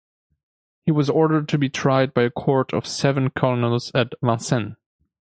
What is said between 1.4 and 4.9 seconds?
to be tried by a court of seven colonels at Vincennes.